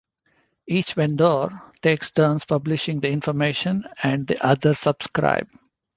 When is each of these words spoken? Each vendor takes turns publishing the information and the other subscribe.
Each 0.65 0.95
vendor 0.95 1.61
takes 1.83 2.09
turns 2.09 2.43
publishing 2.45 3.01
the 3.01 3.09
information 3.11 3.85
and 4.01 4.25
the 4.25 4.43
other 4.43 4.73
subscribe. 4.73 5.47